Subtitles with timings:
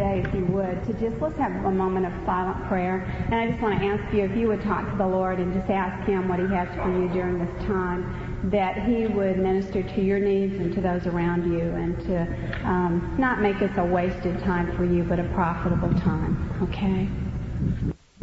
[0.00, 3.02] today, if you would, to just let's have a moment of silent prayer.
[3.26, 5.52] And I just want to ask you if you would talk to the Lord and
[5.52, 9.82] just ask Him what He has for you during this time, that He would minister
[9.82, 12.22] to your needs and to those around you, and to
[12.66, 16.50] um, not make this a wasted time for you, but a profitable time.
[16.62, 17.06] Okay?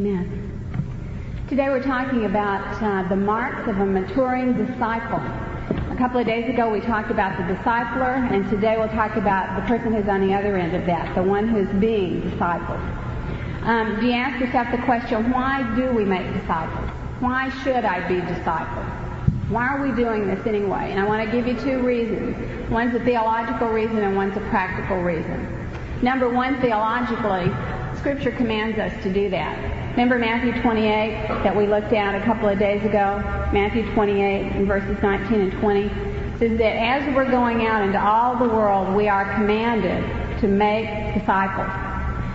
[0.00, 1.44] Amen.
[1.48, 5.47] Today we're talking about uh, the marks of a maturing disciple.
[5.98, 9.60] A couple of days ago we talked about the discipler, and today we'll talk about
[9.60, 12.78] the person who's on the other end of that, the one who's being discipled.
[13.64, 16.88] Um, do you ask yourself the question, why do we make disciples?
[17.18, 19.50] Why should I be discipled?
[19.50, 20.92] Why are we doing this anyway?
[20.92, 22.70] And I want to give you two reasons.
[22.70, 25.68] One's a theological reason and one's a practical reason.
[26.00, 27.52] Number one, theologically,
[27.98, 29.77] Scripture commands us to do that.
[29.98, 33.18] Remember Matthew 28 that we looked at a couple of days ago?
[33.52, 35.88] Matthew 28 and verses 19 and 20
[36.38, 40.04] says that as we're going out into all the world, we are commanded
[40.40, 40.86] to make
[41.18, 41.66] disciples.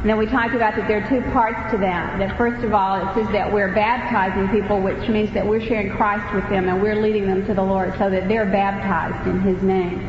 [0.02, 2.20] And then we talked about that there are two parts to that.
[2.20, 5.96] That first of all, it says that we're baptizing people, which means that we're sharing
[5.96, 9.40] Christ with them and we're leading them to the Lord so that they're baptized in
[9.40, 10.00] His name.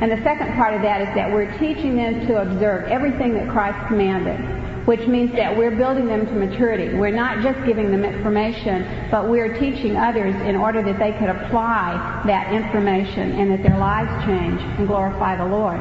[0.00, 3.48] And the second part of that is that we're teaching them to observe everything that
[3.48, 4.38] Christ commanded
[4.84, 6.94] which means that we're building them to maturity.
[6.94, 11.28] We're not just giving them information, but we're teaching others in order that they could
[11.28, 15.80] apply that information and that their lives change and glorify the Lord.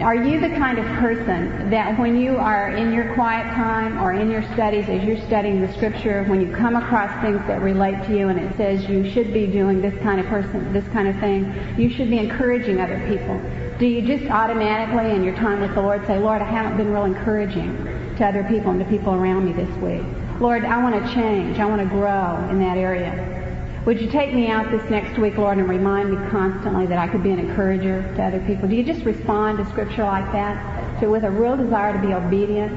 [0.00, 4.12] Are you the kind of person that when you are in your quiet time or
[4.12, 8.06] in your studies as you're studying the scripture, when you come across things that relate
[8.06, 11.08] to you and it says you should be doing this kind of person, this kind
[11.08, 13.67] of thing, you should be encouraging other people.
[13.78, 16.92] Do you just automatically in your time with the Lord say, Lord, I haven't been
[16.92, 17.76] real encouraging
[18.16, 20.02] to other people and to people around me this week?
[20.40, 21.60] Lord, I want to change.
[21.60, 23.82] I want to grow in that area.
[23.86, 27.06] Would you take me out this next week, Lord, and remind me constantly that I
[27.06, 28.68] could be an encourager to other people?
[28.68, 31.00] Do you just respond to Scripture like that?
[31.00, 32.72] So with a real desire to be obedient?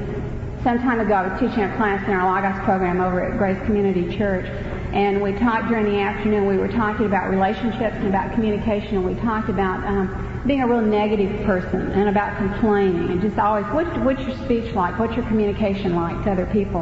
[0.62, 3.58] Some time ago, I was teaching a class in our Logos program over at Grace
[3.66, 4.46] Community Church,
[4.92, 6.46] and we talked during the afternoon.
[6.46, 10.66] We were talking about relationships and about communication, and we talked about um, being a
[10.66, 14.98] real negative person and about complaining and just always, what, what's your speech like?
[14.98, 16.80] What's your communication like to other people?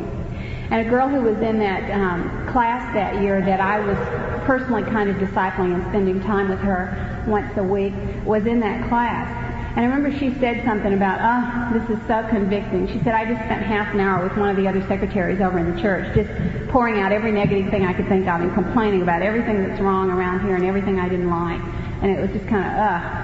[0.71, 3.99] And a girl who was in that um, class that year that I was
[4.47, 7.93] personally kind of discipling and spending time with her once a week
[8.25, 9.28] was in that class.
[9.76, 12.88] And I remember she said something about, oh, this is so convicting.
[12.88, 15.59] She said, I just spent half an hour with one of the other secretaries over
[15.59, 16.31] in the church, just
[16.70, 20.10] pouring out every negative thing I could think of and complaining about everything that's wrong
[20.10, 21.60] around here and everything I didn't like.
[22.03, 23.19] And it was just kind of, ugh.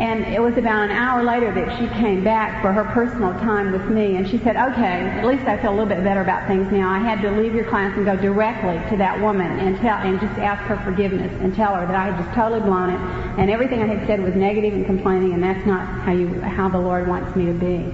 [0.00, 3.70] And it was about an hour later that she came back for her personal time
[3.70, 6.48] with me, and she said, okay, at least I feel a little bit better about
[6.48, 6.88] things now.
[6.88, 10.18] I had to leave your class and go directly to that woman and tell, and
[10.18, 12.98] just ask her forgiveness and tell her that I had just totally blown it,
[13.38, 16.70] and everything I had said was negative and complaining, and that's not how you, how
[16.70, 17.84] the Lord wants me to be.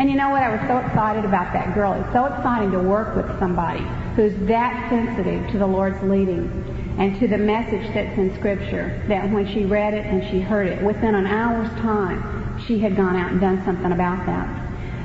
[0.00, 0.42] And you know what?
[0.42, 1.92] I was so excited about that girl.
[1.94, 3.86] It's so exciting to work with somebody
[4.16, 6.50] who's that sensitive to the Lord's leading
[6.98, 10.66] and to the message that's in Scripture, that when she read it and she heard
[10.66, 14.48] it, within an hour's time, she had gone out and done something about that.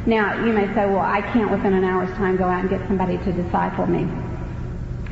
[0.07, 2.79] Now, you may say, well, I can't within an hour's time go out and get
[2.88, 4.07] somebody to disciple me.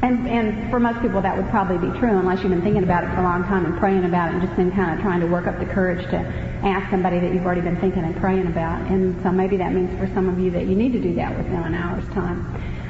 [0.02, 3.04] And, and for most people that would probably be true unless you've been thinking about
[3.04, 5.20] it for a long time and praying about it and just been kind of trying
[5.20, 6.18] to work up the courage to
[6.64, 8.82] ask somebody that you've already been thinking and praying about.
[8.90, 11.36] And so maybe that means for some of you that you need to do that
[11.38, 12.48] within an hour's time.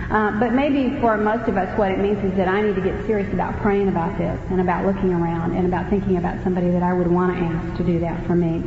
[0.09, 2.81] Uh, but maybe for most of us, what it means is that I need to
[2.81, 6.71] get serious about praying about this and about looking around and about thinking about somebody
[6.71, 8.63] that I would want to ask to do that for me.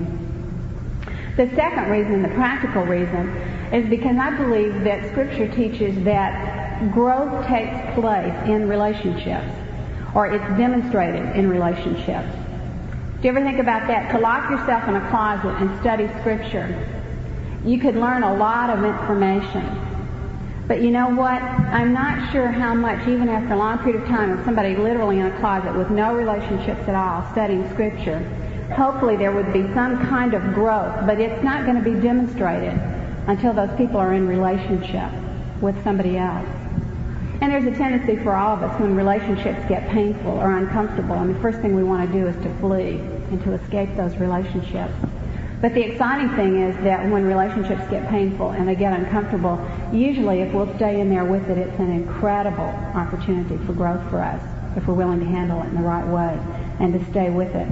[1.37, 3.29] The second reason, the practical reason,
[3.73, 9.51] is because I believe that Scripture teaches that growth takes place in relationships,
[10.15, 12.33] or it's demonstrated in relationships.
[13.21, 14.13] Do you ever think about that?
[14.13, 16.69] To lock yourself in a closet and study Scripture,
[17.65, 19.92] you could learn a lot of information
[20.69, 21.43] but you know what?
[21.43, 25.19] I'm not sure how much, even after a long period of time, of somebody literally
[25.19, 28.21] in a closet with no relationships at all studying Scripture,
[28.77, 32.79] hopefully there would be some kind of growth, but it's not going to be demonstrated
[33.27, 35.11] until those people are in relationship
[35.61, 36.49] with somebody else.
[37.41, 41.35] And there's a tendency for all of us when relationships get painful or uncomfortable, and
[41.35, 43.01] the first thing we want to do is to flee
[43.31, 44.95] and to escape those relationships.
[45.63, 50.41] But the exciting thing is that when relationships get painful and they get uncomfortable, usually
[50.41, 52.65] if we'll stay in there with it, it's an incredible
[52.97, 54.43] opportunity for growth for us
[54.77, 56.37] if we're willing to handle it in the right way
[56.81, 57.69] and to stay with it.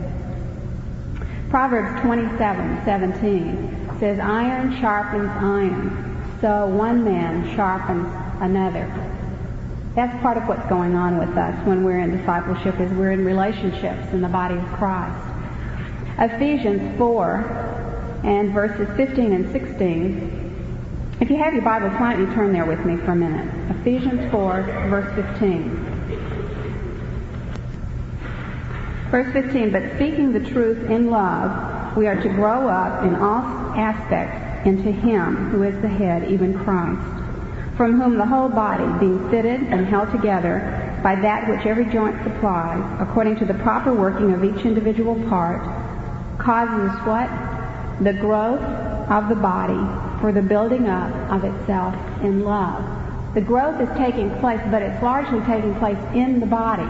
[1.50, 8.06] Proverbs 27, 17 says, Iron sharpens iron, so one man sharpens
[8.40, 8.86] another.
[9.96, 13.24] That's part of what's going on with us when we're in discipleship is we're in
[13.24, 15.26] relationships in the body of Christ.
[16.20, 17.79] Ephesians 4
[18.22, 21.16] and verses 15 and 16.
[21.20, 23.76] If you have your Bibles, why don't you turn there with me for a minute?
[23.80, 25.90] Ephesians 4, verse 15.
[29.10, 33.42] Verse 15, but speaking the truth in love, we are to grow up in all
[33.76, 37.02] aspects into Him who is the head, even Christ,
[37.76, 42.22] from whom the whole body, being fitted and held together by that which every joint
[42.22, 45.60] supplies, according to the proper working of each individual part,
[46.38, 47.49] causes what?
[48.00, 48.62] The growth
[49.10, 49.80] of the body
[50.20, 52.84] for the building up of itself in love.
[53.34, 56.88] The growth is taking place, but it's largely taking place in the body,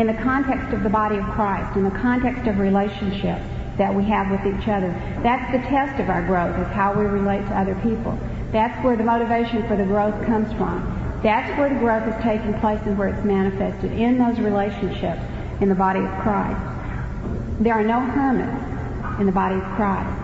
[0.00, 3.42] in the context of the body of Christ, in the context of relationships
[3.78, 4.92] that we have with each other.
[5.22, 8.18] That's the test of our growth, is how we relate to other people.
[8.52, 10.84] That's where the motivation for the growth comes from.
[11.22, 15.22] That's where the growth is taking place and where it's manifested, in those relationships
[15.60, 16.60] in the body of Christ.
[17.60, 20.19] There are no hermits in the body of Christ.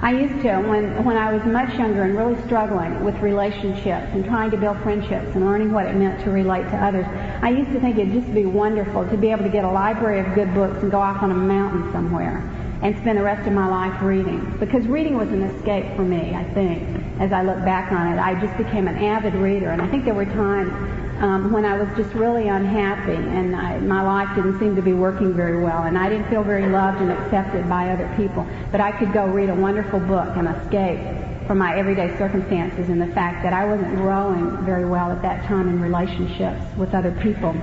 [0.00, 4.24] I used to, when, when I was much younger and really struggling with relationships and
[4.24, 7.04] trying to build friendships and learning what it meant to relate to others,
[7.42, 10.20] I used to think it'd just be wonderful to be able to get a library
[10.20, 12.38] of good books and go off on a mountain somewhere
[12.82, 14.56] and spend the rest of my life reading.
[14.60, 16.80] Because reading was an escape for me, I think,
[17.18, 18.20] as I look back on it.
[18.20, 20.70] I just became an avid reader, and I think there were times
[21.20, 24.92] um, when I was just really unhappy and I, my life didn't seem to be
[24.92, 28.46] working very well and I didn't feel very loved and accepted by other people.
[28.70, 31.00] But I could go read a wonderful book and escape
[31.48, 35.44] from my everyday circumstances and the fact that I wasn't growing very well at that
[35.46, 37.56] time in relationships with other people.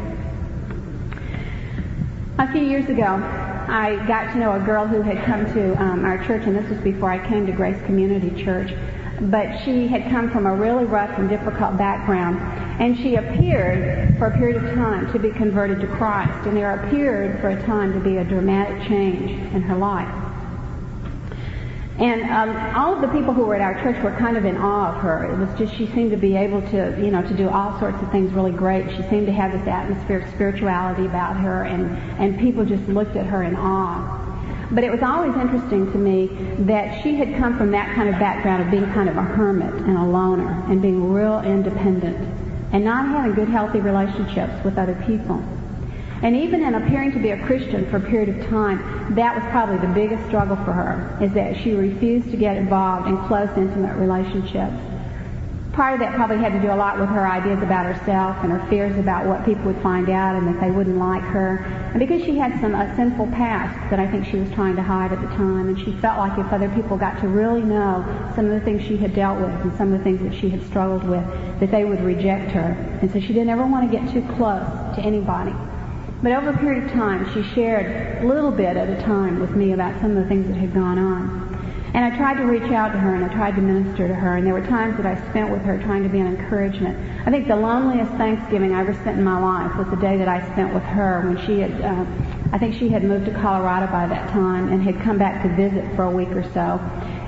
[2.37, 3.05] A few years ago,
[3.67, 6.69] I got to know a girl who had come to um, our church, and this
[6.69, 8.73] was before I came to Grace Community Church
[9.21, 12.39] but she had come from a really rough and difficult background.
[12.81, 16.47] And she appeared for a period of time to be converted to Christ.
[16.47, 20.13] And there appeared for a time to be a dramatic change in her life.
[21.97, 24.57] And um, all of the people who were at our church were kind of in
[24.57, 25.31] awe of her.
[25.31, 28.01] It was just she seemed to be able to, you know, to do all sorts
[28.01, 28.89] of things really great.
[28.97, 33.15] She seemed to have this atmosphere of spirituality about her, and and people just looked
[33.15, 34.24] at her in awe.
[34.71, 36.27] But it was always interesting to me
[36.65, 39.73] that she had come from that kind of background of being kind of a hermit
[39.73, 42.17] and a loner and being real independent
[42.71, 45.43] and not having good, healthy relationships with other people.
[46.23, 49.43] And even in appearing to be a Christian for a period of time, that was
[49.51, 53.49] probably the biggest struggle for her, is that she refused to get involved in close,
[53.55, 54.73] intimate relationships
[55.75, 58.51] part of that probably had to do a lot with her ideas about herself and
[58.51, 61.57] her fears about what people would find out and that they wouldn't like her.
[61.91, 64.81] And because she had some a sinful past that I think she was trying to
[64.81, 68.05] hide at the time, and she felt like if other people got to really know
[68.35, 70.49] some of the things she had dealt with and some of the things that she
[70.49, 71.25] had struggled with,
[71.59, 72.71] that they would reject her.
[73.01, 75.53] And so she didn't ever want to get too close to anybody.
[76.23, 79.51] But over a period of time, she shared a little bit at a time with
[79.51, 81.44] me about some of the things that had gone on.
[81.95, 84.35] And I tried to reach out to her and I tried to minister to her.
[84.35, 86.99] And there were times that I spent with her trying to be an encouragement.
[87.25, 90.27] I think the loneliest Thanksgiving I ever spent in my life was the day that
[90.27, 92.05] I spent with her when she had, uh,
[92.51, 95.55] I think she had moved to Colorado by that time and had come back to
[95.55, 96.81] visit for a week or so.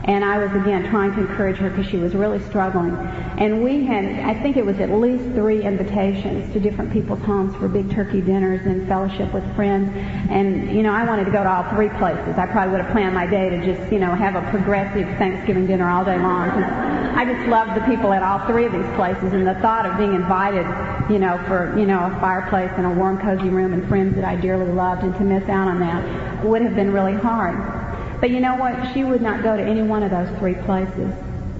[0.07, 2.95] And I was again trying to encourage her because she was really struggling.
[3.37, 7.53] And we had, I think it was at least three invitations to different people's homes
[7.57, 9.91] for big turkey dinners and fellowship with friends.
[10.29, 12.37] And, you know, I wanted to go to all three places.
[12.37, 15.67] I probably would have planned my day to just, you know, have a progressive Thanksgiving
[15.67, 16.51] dinner all day long.
[16.51, 19.97] I just loved the people at all three of these places and the thought of
[19.97, 20.65] being invited,
[21.11, 24.23] you know, for, you know, a fireplace and a warm, cozy room and friends that
[24.23, 27.76] I dearly loved and to miss out on that would have been really hard.
[28.19, 28.93] But you know what?
[28.93, 31.13] She would not go to any one of those three places.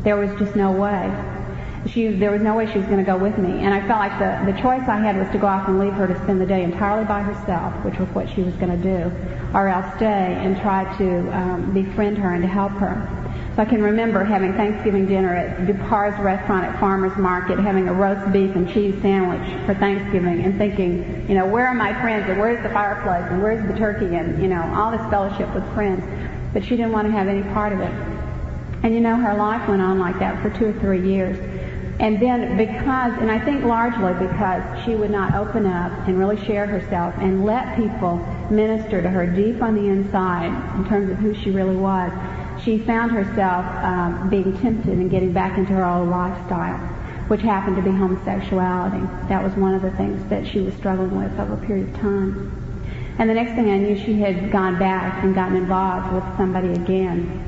[0.04, 1.14] There was just no way.
[1.88, 3.52] She, there was no way she was going to go with me.
[3.60, 5.94] And I felt like the, the choice I had was to go off and leave
[5.94, 8.84] her to spend the day entirely by herself, which was what she was going to
[8.84, 9.12] do,
[9.54, 10.06] or else stay
[10.40, 13.08] and try to um, befriend her and to help her.
[13.56, 17.94] So I can remember having Thanksgiving dinner at Dupar's restaurant at Farmer's Market, having a
[17.94, 22.30] roast beef and cheese sandwich for Thanksgiving, and thinking, you know, where are my friends,
[22.30, 25.64] and where's the fireplace, and where's the turkey, and you know, all this fellowship with
[25.74, 26.04] friends
[26.58, 27.94] but she didn't want to have any part of it.
[28.82, 31.38] And you know, her life went on like that for two or three years.
[32.00, 36.44] And then because, and I think largely because she would not open up and really
[36.48, 38.18] share herself and let people
[38.50, 40.48] minister to her deep on the inside
[40.80, 42.12] in terms of who she really was,
[42.64, 46.80] she found herself um, being tempted and getting back into her old lifestyle,
[47.28, 49.06] which happened to be homosexuality.
[49.30, 52.02] That was one of the things that she was struggling with over a period of
[52.02, 52.67] time.
[53.20, 56.74] And the next thing I knew, she had gone back and gotten involved with somebody
[56.74, 57.48] again.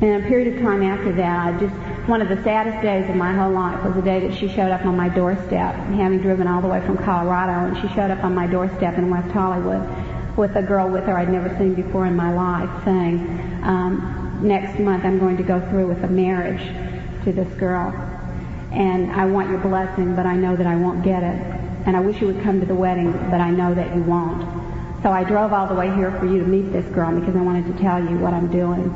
[0.00, 1.74] And a period of time after that, just
[2.08, 4.72] one of the saddest days of my whole life was the day that she showed
[4.72, 8.24] up on my doorstep, having driven all the way from Colorado, and she showed up
[8.24, 9.88] on my doorstep in West Hollywood
[10.36, 13.20] with a girl with her I'd never seen before in my life, saying,
[13.62, 16.62] um, next month I'm going to go through with a marriage
[17.24, 17.92] to this girl.
[18.72, 21.40] And I want your blessing, but I know that I won't get it.
[21.86, 24.61] And I wish you would come to the wedding, but I know that you won't.
[25.02, 27.40] So I drove all the way here for you to meet this girl because I
[27.40, 28.94] wanted to tell you what I'm doing.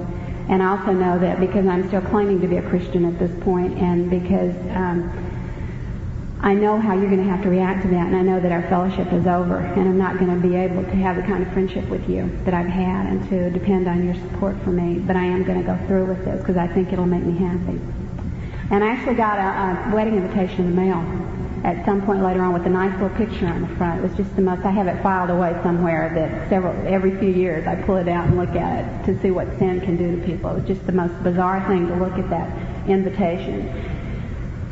[0.49, 3.33] And I also know that because I'm still claiming to be a Christian at this
[3.43, 5.11] point and because um,
[6.41, 8.53] I know how you're going to have to react to that, and I know that
[8.53, 11.43] our fellowship is over, and I'm not going to be able to have the kind
[11.43, 15.01] of friendship with you that I've had and to depend on your support for me.
[15.01, 17.37] But I am going to go through with this because I think it'll make me
[17.37, 17.81] happy.
[18.71, 21.01] And I actually got a, a wedding invitation in the mail
[21.67, 23.99] at some point later on with a nice little picture on the front.
[23.99, 27.29] It was just the most, I have it filed away somewhere that several, every few
[27.29, 30.15] years I pull it out and look at it to see what sin can do
[30.15, 30.51] to people.
[30.51, 33.67] It was just the most bizarre thing to look at that invitation.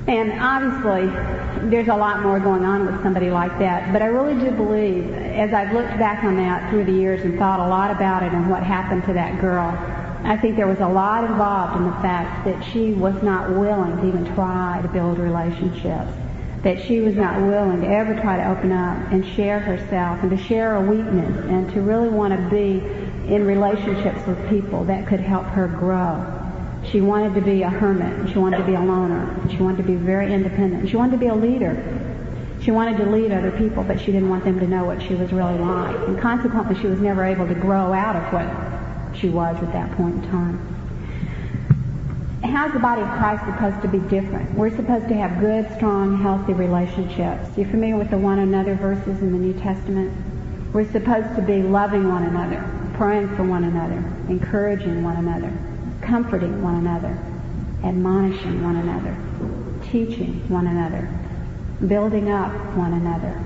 [0.06, 1.08] And obviously,
[1.68, 3.92] there's a lot more going on with somebody like that.
[3.92, 7.36] But I really do believe, as I've looked back on that through the years and
[7.36, 9.76] thought a lot about it and what happened to that girl,
[10.22, 13.96] I think there was a lot involved in the fact that she was not willing
[13.96, 16.12] to even try to build relationships.
[16.64, 20.30] That she was not willing to ever try to open up and share herself and
[20.30, 22.82] to share a weakness and to really want to be
[23.32, 26.24] in relationships with people that could help her grow.
[26.90, 28.30] She wanted to be a hermit.
[28.30, 29.48] She wanted to be a loner.
[29.50, 30.88] She wanted to be very independent.
[30.88, 31.82] She wanted to be a leader.
[32.62, 35.14] She wanted to lead other people, but she didn't want them to know what she
[35.14, 35.96] was really like.
[36.08, 39.90] And consequently, she was never able to grow out of what she was at that
[39.92, 40.73] point in time.
[42.44, 44.52] How's the body of Christ supposed to be different?
[44.54, 47.48] We're supposed to have good, strong, healthy relationships.
[47.56, 50.12] You're familiar with the one another verses in the New Testament?
[50.74, 52.62] We're supposed to be loving one another,
[52.94, 53.96] praying for one another,
[54.28, 55.50] encouraging one another,
[56.02, 57.18] comforting one another,
[57.82, 59.16] admonishing one another,
[59.90, 61.08] teaching one another,
[61.88, 63.42] building up one another.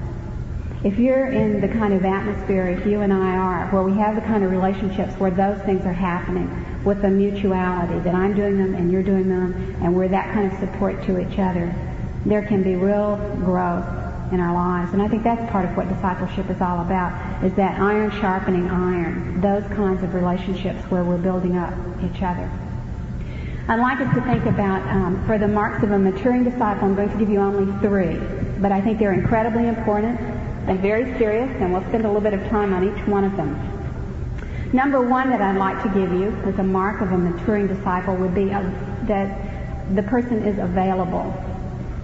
[0.82, 4.16] If you're in the kind of atmosphere, if you and I are, where we have
[4.16, 6.48] the kind of relationships where those things are happening
[6.88, 10.50] with a mutuality, that I'm doing them and you're doing them, and we're that kind
[10.50, 11.75] of support to each other,
[12.25, 13.85] there can be real growth
[14.33, 14.95] in our lives.
[14.95, 18.71] And I think that's part of what discipleship is all about, is that iron sharpening
[18.71, 22.50] iron, those kinds of relationships where we're building up each other.
[23.68, 26.95] I'd like us to think about, um, for the marks of a maturing disciple, I'm
[26.95, 28.16] going to give you only three,
[28.62, 30.18] but I think they're incredibly important
[30.66, 33.37] and very serious, and we'll spend a little bit of time on each one of
[33.37, 33.77] them.
[34.72, 38.14] Number one that I'd like to give you as a mark of a maturing disciple
[38.16, 38.60] would be a,
[39.06, 41.32] that the person is available,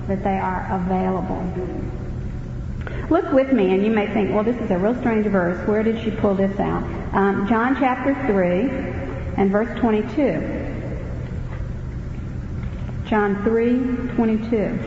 [0.09, 1.45] that they are available.
[3.11, 5.69] Look with me, and you may think, well, this is a real strange verse.
[5.69, 6.83] Where did she pull this out?
[7.13, 8.71] Um, John chapter 3
[9.37, 10.63] and verse 22.
[13.07, 14.79] John 3, 22.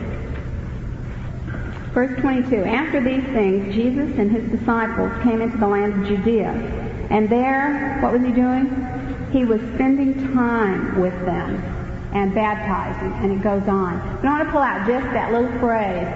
[1.94, 2.64] Verse 22.
[2.64, 6.77] After these things, Jesus and his disciples came into the land of Judea.
[7.10, 8.66] And there, what was he doing?
[9.32, 11.56] He was spending time with them
[12.12, 13.12] and baptizing.
[13.22, 13.98] And it goes on.
[14.20, 16.06] But I want to pull out just that little phrase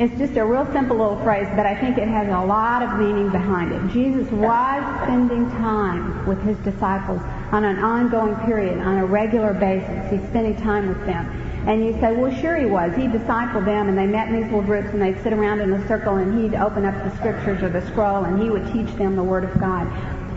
[0.00, 2.98] it's just a real simple little phrase, but I think it has a lot of
[2.98, 3.92] meaning behind it.
[3.92, 7.20] Jesus was spending time with his disciples
[7.52, 10.10] on an ongoing period, on a regular basis.
[10.10, 11.26] He's spending time with them.
[11.68, 12.96] And you say, well, sure he was.
[12.96, 15.70] He discipled them, and they met in these little groups, and they'd sit around in
[15.70, 18.96] a circle, and he'd open up the scriptures or the scroll, and he would teach
[18.96, 19.86] them the Word of God.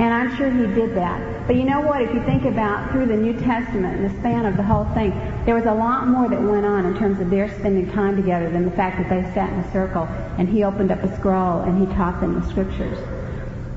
[0.01, 1.32] And I'm sure he did that.
[1.45, 2.01] But you know what?
[2.01, 5.11] If you think about through the New Testament and the span of the whole thing,
[5.45, 8.49] there was a lot more that went on in terms of their spending time together
[8.49, 10.03] than the fact that they sat in a circle
[10.37, 12.97] and he opened up a scroll and he taught them the scriptures.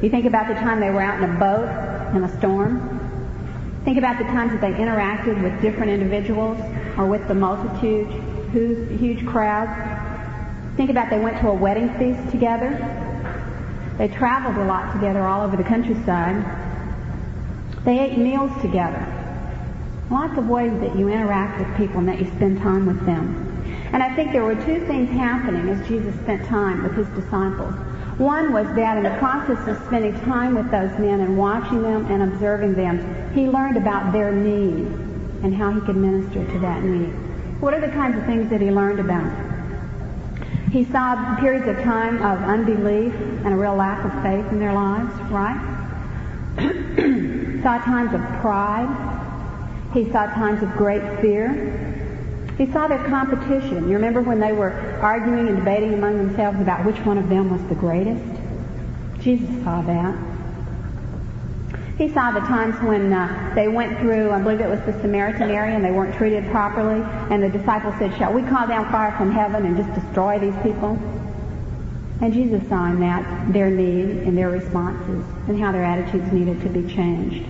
[0.00, 3.00] You think about the time they were out in a boat in a storm.
[3.84, 6.60] Think about the times that they interacted with different individuals
[6.96, 8.06] or with the multitude,
[8.52, 9.72] huge crowds.
[10.76, 12.70] Think about they went to a wedding feast together.
[13.98, 16.44] They traveled a lot together all over the countryside.
[17.86, 19.06] They ate meals together.
[20.10, 23.46] Lots of ways that you interact with people and that you spend time with them.
[23.92, 27.72] And I think there were two things happening as Jesus spent time with his disciples.
[28.18, 32.06] One was that in the process of spending time with those men and watching them
[32.06, 34.86] and observing them, he learned about their need
[35.44, 37.10] and how he could minister to that need.
[37.60, 39.30] What are the kinds of things that he learned about?
[40.72, 43.14] He saw periods of time of unbelief
[43.44, 45.74] and a real lack of faith in their lives, right?
[47.62, 48.88] saw times of pride.
[49.92, 51.82] He saw times of great fear.
[52.58, 53.88] He saw their competition.
[53.88, 54.72] You remember when they were
[55.02, 58.24] arguing and debating among themselves about which one of them was the greatest?
[59.20, 60.16] Jesus saw that.
[61.98, 65.50] He saw the times when uh, they went through, I believe it was the Samaritan
[65.50, 69.16] area, and they weren't treated properly, and the disciples said, Shall we call down fire
[69.16, 70.98] from heaven and just destroy these people?
[72.20, 76.60] And Jesus saw in that their need and their responses and how their attitudes needed
[76.62, 77.44] to be changed.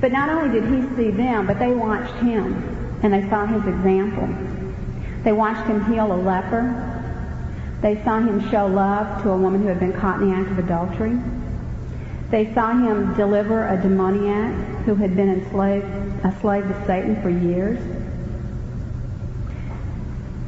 [0.00, 3.66] But not only did he see them, but they watched him and they saw his
[3.66, 4.28] example.
[5.24, 6.88] They watched him heal a leper.
[7.80, 10.50] They saw him show love to a woman who had been caught in the act
[10.50, 11.18] of adultery.
[12.30, 15.84] They saw him deliver a demoniac who had been enslaved,
[16.24, 17.80] a slave to Satan for years.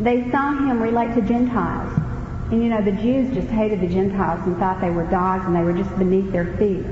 [0.01, 2.04] They saw him relate to Gentiles.
[2.51, 5.57] And you know, the Jews just hated the Gentiles and thought they were dogs and
[5.57, 6.85] they were just beneath their feet.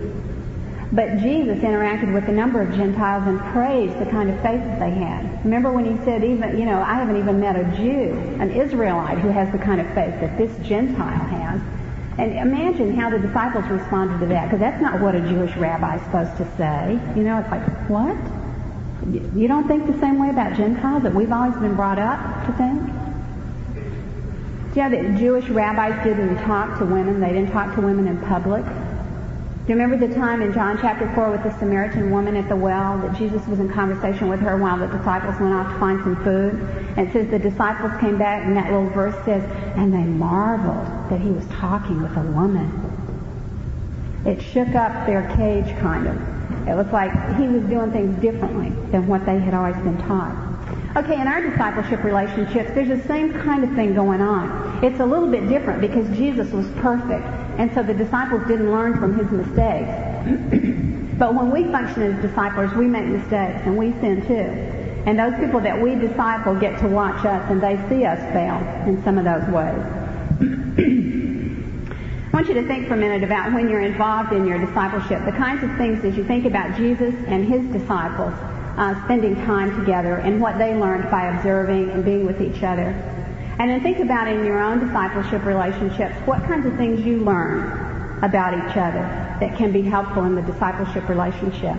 [0.92, 4.78] But Jesus interacted with a number of Gentiles and praised the kind of faith that
[4.78, 5.42] they had.
[5.42, 9.18] Remember when he said, even, you know, I haven't even met a Jew, an Israelite,
[9.18, 11.62] who has the kind of faith that this Gentile has.
[12.18, 15.96] And imagine how the disciples responded to that, because that's not what a Jewish rabbi
[15.96, 17.00] is supposed to say.
[17.16, 18.16] You know, it's like, what?
[19.34, 22.52] You don't think the same way about Gentiles that we've always been brought up to
[22.52, 23.01] think?
[24.74, 27.20] You know Jewish rabbis didn't talk to women?
[27.20, 28.64] They didn't talk to women in public.
[28.64, 32.56] Do you remember the time in John chapter 4 with the Samaritan woman at the
[32.56, 36.02] well that Jesus was in conversation with her while the disciples went off to find
[36.02, 36.54] some food?
[36.96, 39.44] And it says the disciples came back and that little verse says,
[39.76, 42.72] and they marveled that he was talking with a woman.
[44.24, 46.16] It shook up their cage kind of.
[46.66, 50.51] It was like he was doing things differently than what they had always been taught.
[50.94, 54.84] Okay, in our discipleship relationships, there's the same kind of thing going on.
[54.84, 57.24] It's a little bit different because Jesus was perfect,
[57.56, 59.88] and so the disciples didn't learn from his mistakes.
[61.18, 64.52] but when we function as disciples, we make mistakes, and we sin too.
[65.08, 68.58] And those people that we disciple get to watch us, and they see us fail
[68.86, 69.80] in some of those ways.
[72.28, 75.24] I want you to think for a minute about when you're involved in your discipleship,
[75.24, 78.34] the kinds of things as you think about Jesus and his disciples
[78.76, 82.88] uh, spending time together and what they learned by observing and being with each other.
[83.58, 88.18] And then think about in your own discipleship relationships what kinds of things you learn
[88.22, 89.02] about each other
[89.40, 91.76] that can be helpful in the discipleship relationship.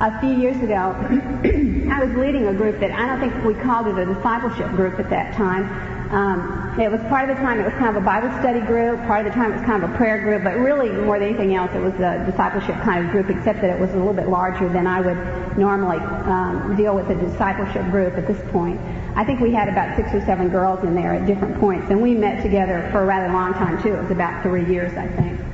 [0.00, 0.94] A few years ago,
[1.90, 5.00] I was leading a group that I don't think we called it a discipleship group
[5.00, 5.64] at that time.
[6.10, 9.00] Um, it was part of the time it was kind of a Bible study group,
[9.06, 11.28] part of the time it was kind of a prayer group, but really more than
[11.28, 14.14] anything else it was a discipleship kind of group, except that it was a little
[14.14, 18.80] bit larger than I would normally um, deal with a discipleship group at this point.
[19.16, 22.00] I think we had about six or seven girls in there at different points, and
[22.00, 23.94] we met together for a rather long time too.
[23.94, 25.45] It was about three years, I think.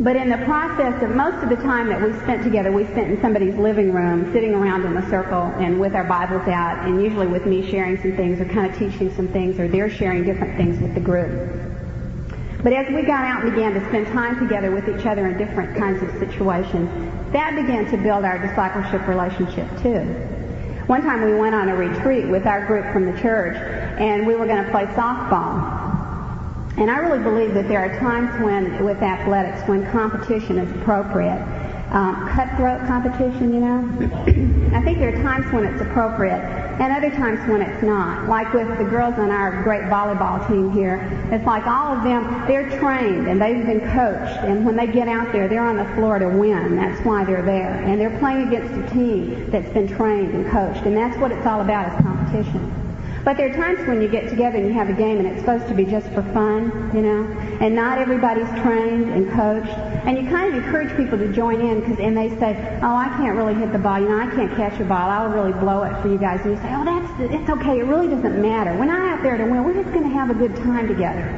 [0.00, 3.10] But in the process of most of the time that we spent together, we spent
[3.10, 7.02] in somebody's living room, sitting around in a circle and with our Bibles out, and
[7.02, 10.24] usually with me sharing some things or kind of teaching some things, or they're sharing
[10.24, 11.52] different things with the group.
[12.62, 15.36] But as we got out and began to spend time together with each other in
[15.36, 16.88] different kinds of situations,
[17.34, 20.00] that began to build our discipleship relationship too.
[20.86, 23.54] One time we went on a retreat with our group from the church,
[24.00, 25.89] and we were going to play softball.
[26.76, 31.40] And I really believe that there are times when, with athletics, when competition is appropriate.
[31.90, 33.80] Um, cutthroat competition, you know.
[34.76, 38.28] I think there are times when it's appropriate, and other times when it's not.
[38.28, 41.00] Like with the girls on our great volleyball team here,
[41.32, 45.08] it's like all of them, they're trained and they've been coached, and when they get
[45.08, 46.76] out there, they're on the floor to win.
[46.76, 50.86] That's why they're there, and they're playing against a team that's been trained and coached,
[50.86, 52.79] and that's what it's all about is competition.
[53.22, 55.40] But there are times when you get together and you have a game and it's
[55.40, 57.26] supposed to be just for fun, you know,
[57.60, 59.76] and not everybody's trained and coached.
[60.06, 63.08] And you kind of encourage people to join in because, and they say, oh, I
[63.18, 65.82] can't really hit the ball, you know, I can't catch a ball, I'll really blow
[65.82, 66.40] it for you guys.
[66.46, 68.72] And you say, oh, that's, it's okay, it really doesn't matter.
[68.78, 71.28] We're not out there to win, we're just going to have a good time together.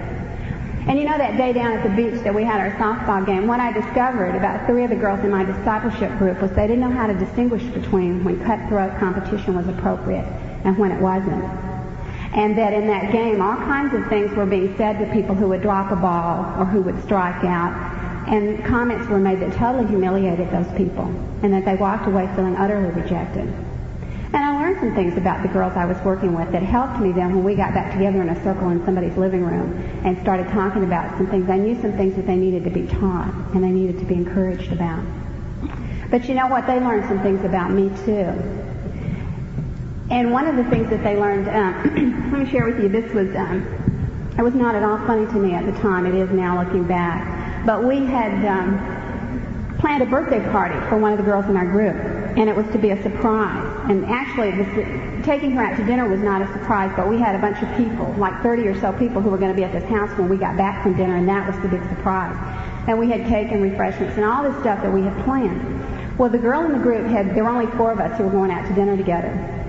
[0.86, 3.48] And you know that day down at the beach that we had our softball game,
[3.48, 6.80] what I discovered about three of the girls in my discipleship group was they didn't
[6.80, 10.26] know how to distinguish between when cutthroat competition was appropriate
[10.64, 11.71] and when it wasn't
[12.34, 15.48] and that in that game all kinds of things were being said to people who
[15.48, 17.72] would drop a ball or who would strike out
[18.28, 21.04] and comments were made that totally humiliated those people
[21.42, 23.52] and that they walked away feeling utterly rejected.
[24.34, 27.12] And I learned some things about the girls I was working with that helped me
[27.12, 30.48] then when we got back together in a circle in somebody's living room and started
[30.48, 31.50] talking about some things.
[31.50, 34.14] I knew some things that they needed to be taught and they needed to be
[34.14, 35.04] encouraged about.
[36.10, 36.66] But you know what?
[36.66, 38.71] They learned some things about me too.
[40.10, 43.12] And one of the things that they learned, um, let me share with you, this
[43.12, 43.62] was, um,
[44.36, 46.06] it was not at all funny to me at the time.
[46.06, 47.64] It is now looking back.
[47.64, 51.66] But we had um, planned a birthday party for one of the girls in our
[51.66, 51.96] group,
[52.36, 53.90] and it was to be a surprise.
[53.90, 54.50] And actually,
[55.22, 57.68] taking her out to dinner was not a surprise, but we had a bunch of
[57.76, 60.28] people, like 30 or so people who were going to be at this house when
[60.28, 62.36] we got back from dinner, and that was the big surprise.
[62.88, 66.18] And we had cake and refreshments and all this stuff that we had planned.
[66.18, 68.30] Well, the girl in the group had, there were only four of us who were
[68.30, 69.62] going out to dinner together.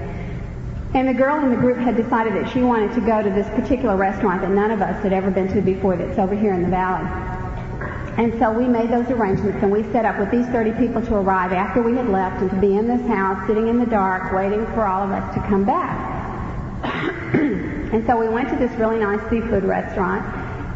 [0.95, 3.47] And the girl in the group had decided that she wanted to go to this
[3.49, 6.61] particular restaurant that none of us had ever been to before that's over here in
[6.61, 7.07] the valley.
[8.17, 11.15] And so we made those arrangements and we set up with these 30 people to
[11.15, 14.31] arrive after we had left and to be in this house, sitting in the dark,
[14.31, 15.97] waiting for all of us to come back.
[17.33, 20.23] and so we went to this really nice seafood restaurant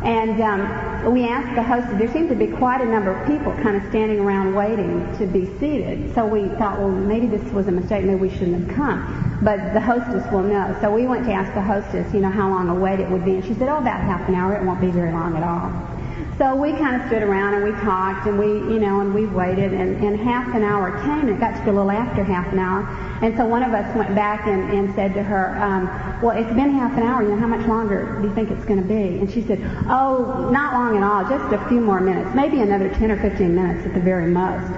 [0.03, 3.51] and um, we asked the host, there seemed to be quite a number of people
[3.63, 6.13] kind of standing around waiting to be seated.
[6.13, 8.03] So we thought, well, maybe this was a mistake.
[8.05, 9.39] Maybe we shouldn't have come.
[9.41, 10.75] But the hostess will know.
[10.81, 13.23] So we went to ask the hostess, you know, how long a wait it would
[13.23, 13.35] be.
[13.35, 14.55] And she said, oh, about half an hour.
[14.55, 15.96] It won't be very long at all.
[16.37, 19.25] So we kind of stood around and we talked and we, you know, and we
[19.25, 22.23] waited and, and half an hour came and it got to be a little after
[22.23, 22.85] half an hour.
[23.23, 25.87] And so one of us went back and, and said to her, um,
[26.21, 28.65] well, it's been half an hour, you know, how much longer do you think it's
[28.65, 29.17] going to be?
[29.17, 32.89] And she said, oh, not long at all, just a few more minutes, maybe another
[32.93, 34.71] 10 or 15 minutes at the very most.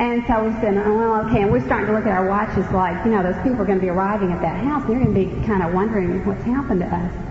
[0.00, 1.42] And so we said, oh, well, okay.
[1.42, 3.78] And we're starting to look at our watches like, you know, those people are going
[3.78, 4.82] to be arriving at that house.
[4.88, 7.29] They're going to be kind of wondering what's happened to us.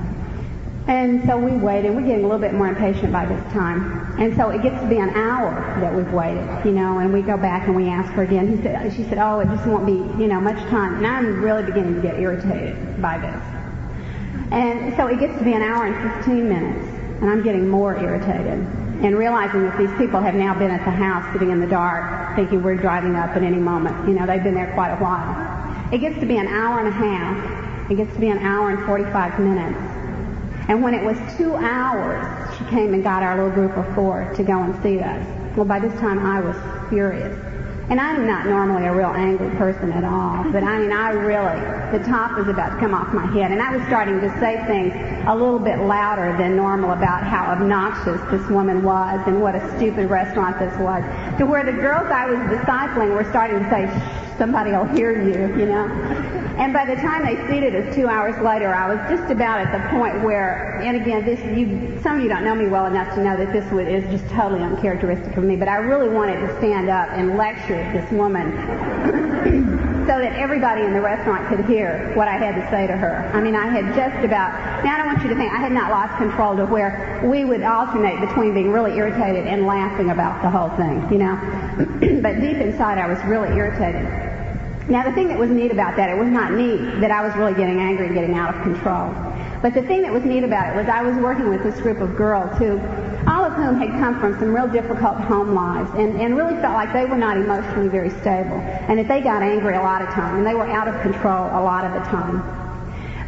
[0.90, 1.94] And so we waited.
[1.94, 4.20] We're getting a little bit more impatient by this time.
[4.20, 7.22] And so it gets to be an hour that we've waited, you know, and we
[7.22, 8.58] go back and we ask her again.
[8.58, 10.96] He said, she said, oh, it just won't be, you know, much time.
[10.96, 13.40] And I'm really beginning to get irritated by this.
[14.52, 16.90] And so it gets to be an hour and 15 minutes,
[17.22, 18.58] and I'm getting more irritated.
[19.06, 22.36] And realizing that these people have now been at the house sitting in the dark,
[22.36, 24.08] thinking we're driving up at any moment.
[24.08, 25.94] You know, they've been there quite a while.
[25.94, 27.92] It gets to be an hour and a half.
[27.92, 29.89] It gets to be an hour and 45 minutes.
[30.70, 34.32] And when it was two hours, she came and got our little group of four
[34.36, 35.26] to go and see us.
[35.58, 36.56] Well, by this time I was
[36.90, 37.36] furious.
[37.90, 41.89] And I'm not normally a real angry person at all, but I mean, I really,
[41.92, 44.64] the top was about to come off my head, and I was starting to say
[44.68, 44.94] things
[45.28, 49.78] a little bit louder than normal about how obnoxious this woman was and what a
[49.78, 51.04] stupid restaurant this was,
[51.38, 55.12] to where the girls I was discipling were starting to say, Shh, somebody will hear
[55.12, 55.86] you, you know.
[56.60, 59.72] And by the time they seated us two hours later, I was just about at
[59.72, 63.14] the point where, and again, this you, some of you don't know me well enough
[63.16, 66.40] to know that this would, is just totally uncharacteristic of me, but I really wanted
[66.40, 72.12] to stand up and lecture this woman so that everybody in the restaurant could hear
[72.16, 73.30] what I had to say to her.
[73.32, 75.72] I mean, I had just about, now I don't want you to think, I had
[75.72, 80.42] not lost control to where we would alternate between being really irritated and laughing about
[80.42, 81.38] the whole thing, you know.
[82.24, 84.02] but deep inside, I was really irritated.
[84.90, 87.36] Now, the thing that was neat about that, it was not neat that I was
[87.36, 89.14] really getting angry and getting out of control.
[89.62, 92.02] But the thing that was neat about it was I was working with this group
[92.02, 92.80] of girls who,
[93.28, 96.74] all of whom had come from some real difficult home lives and, and really felt
[96.74, 100.10] like they were not emotionally very stable and that they got angry a lot of
[100.10, 102.42] time and they were out of control a lot of the time.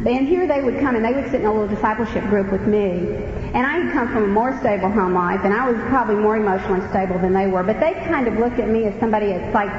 [0.06, 2.66] And here they would come and they would sit in a little discipleship group with
[2.66, 3.06] me.
[3.54, 6.36] And I had come from a more stable home life and I was probably more
[6.36, 7.62] emotionally stable than they were.
[7.62, 9.70] But they kind of looked at me as somebody that's like,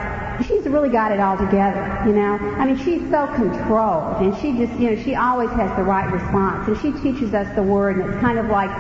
[0.42, 2.38] she's really got it all together, you know.
[2.58, 6.12] I mean, she's so controlled, and she just, you know, she always has the right
[6.12, 8.72] response, and she teaches us the word, and it's kind of like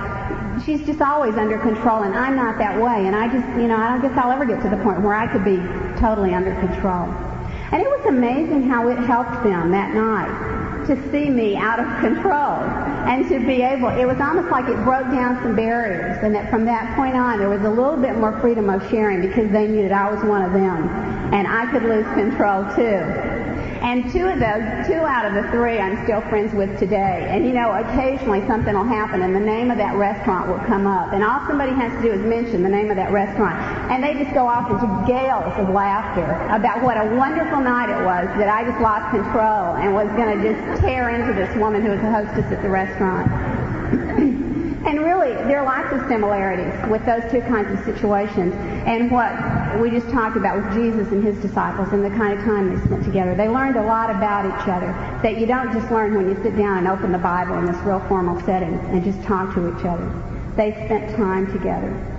[0.61, 3.77] she's just always under control, and I'm not that way, and I just, you know,
[3.77, 5.57] I don't guess I'll ever get to the point where I could be
[5.99, 7.09] totally under control.
[7.71, 11.87] And it was amazing how it helped them that night to see me out of
[12.01, 12.59] control
[13.07, 16.49] and to be able, it was almost like it broke down some barriers and that
[16.49, 19.67] from that point on there was a little bit more freedom of sharing because they
[19.67, 20.87] knew that I was one of them
[21.33, 23.62] and I could lose control too.
[23.83, 27.27] And two of those, two out of the three I'm still friends with today.
[27.29, 30.87] And you know, occasionally something will happen and the name of that restaurant will come
[30.87, 31.11] up.
[31.11, 33.59] And all somebody has to do is mention the name of that restaurant.
[33.91, 38.05] And they just go off into gales of laughter about what a wonderful night it
[38.05, 41.81] was that I just lost control and was going to just tear into this woman
[41.81, 43.27] who was the hostess at the restaurant.
[44.85, 48.53] And really, there are lots of similarities with those two kinds of situations
[48.85, 49.31] and what
[49.79, 52.85] we just talked about with Jesus and his disciples and the kind of time they
[52.85, 53.33] spent together.
[53.33, 54.87] They learned a lot about each other
[55.23, 57.77] that you don't just learn when you sit down and open the Bible in this
[57.77, 60.11] real formal setting and just talk to each other.
[60.57, 62.09] They spent time together.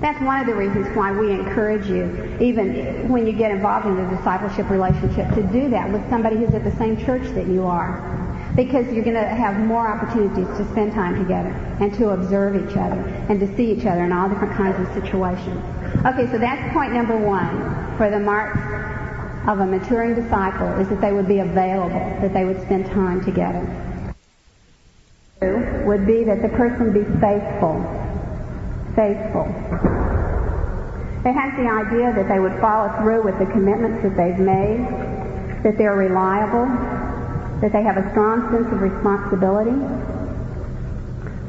[0.00, 3.98] That's one of the reasons why we encourage you, even when you get involved in
[3.98, 7.64] a discipleship relationship, to do that with somebody who's at the same church that you
[7.64, 8.25] are
[8.56, 12.76] because you're going to have more opportunities to spend time together and to observe each
[12.76, 15.62] other and to see each other in all different kinds of situations.
[16.06, 18.58] Okay, so that's point number one for the marks
[19.46, 23.22] of a maturing disciple is that they would be available, that they would spend time
[23.22, 23.62] together.
[25.40, 27.76] Two would be that the person be faithful.
[28.96, 29.44] Faithful.
[31.22, 34.80] They have the idea that they would follow through with the commitments that they've made,
[35.62, 36.66] that they're reliable,
[37.60, 39.76] that they have a strong sense of responsibility.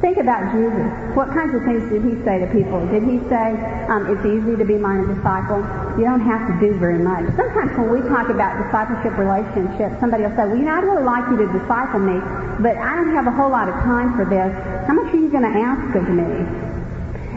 [0.00, 0.86] Think about Jesus.
[1.18, 2.78] What kinds of things did he say to people?
[2.86, 3.58] Did he say,
[3.90, 5.58] um, it's easy to be my disciple?
[5.98, 7.26] You don't have to do very much.
[7.34, 11.02] Sometimes when we talk about discipleship relationships, somebody will say, well, you know, I'd really
[11.02, 12.22] like you to disciple me,
[12.62, 14.54] but I don't have a whole lot of time for this.
[14.86, 16.67] How much are you going to ask of me?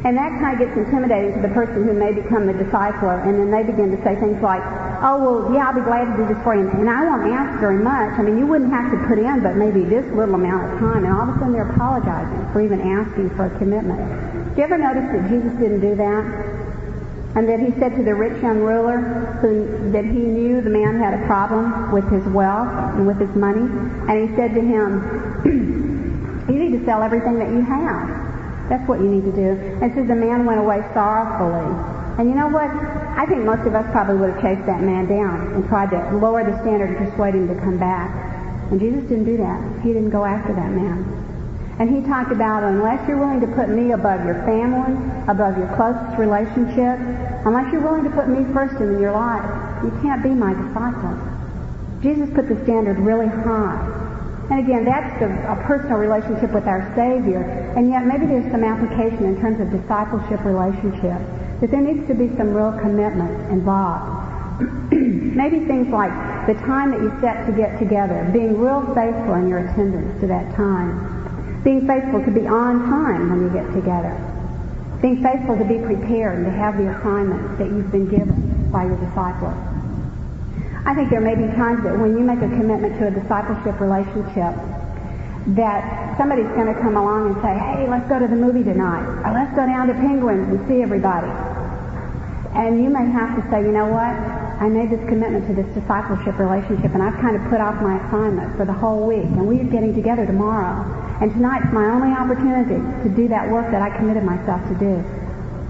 [0.01, 3.37] And that kind of gets intimidating to the person who may become the discipler, and
[3.37, 4.65] then they begin to say things like,
[5.05, 7.61] oh, well, yeah, I'll be glad to do this for you, and I won't ask
[7.61, 8.17] very much.
[8.17, 11.05] I mean, you wouldn't have to put in but maybe this little amount of time,
[11.05, 14.01] and all of a sudden they're apologizing for even asking for a commitment.
[14.01, 16.25] Do you ever notice that Jesus didn't do that?
[17.37, 18.97] And that he said to the rich young ruler
[19.39, 23.33] who, that he knew the man had a problem with his wealth and with his
[23.37, 23.69] money,
[24.09, 25.05] and he said to him,
[26.49, 28.20] you need to sell everything that you have
[28.71, 29.51] that's what you need to do.
[29.83, 31.67] And says the man went away sorrowfully.
[32.15, 32.71] And you know what?
[33.19, 35.99] I think most of us probably would have chased that man down and tried to
[36.15, 38.07] lower the standard and persuade him to come back.
[38.71, 39.59] And Jesus didn't do that.
[39.83, 41.03] He didn't go after that man.
[41.83, 44.95] And he talked about unless you're willing to put me above your family,
[45.27, 46.95] above your closest relationship,
[47.43, 49.43] unless you're willing to put me first in your life,
[49.83, 51.19] you can't be my disciple.
[51.99, 54.00] Jesus put the standard really high.
[54.49, 57.43] And again, that's the, a personal relationship with our Savior.
[57.77, 61.19] And yet maybe there's some application in terms of discipleship relationship.
[61.61, 64.21] That there needs to be some real commitment involved.
[64.91, 66.11] maybe things like
[66.47, 70.27] the time that you set to get together, being real faithful in your attendance to
[70.27, 71.61] that time.
[71.63, 74.17] Being faithful to be on time when you get together.
[75.01, 78.85] Being faithful to be prepared and to have the assignments that you've been given by
[78.85, 79.70] your disciples.
[80.85, 83.79] I think there may be times that when you make a commitment to a discipleship
[83.79, 84.57] relationship,
[85.53, 89.05] that somebody's going to come along and say, hey, let's go to the movie tonight,
[89.25, 91.29] or let's go down to Penguins and see everybody.
[92.57, 94.13] And you may have to say, you know what?
[94.61, 97.97] I made this commitment to this discipleship relationship, and I've kind of put off my
[98.05, 100.81] assignment for the whole week, and we're getting together tomorrow.
[101.21, 104.97] And tonight's my only opportunity to do that work that I committed myself to do.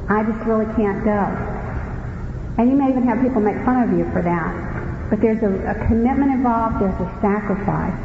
[0.07, 1.23] I just really can't go.
[2.59, 4.70] And you may even have people make fun of you for that.
[5.11, 7.99] But there's a, a commitment involved, there's a sacrifice.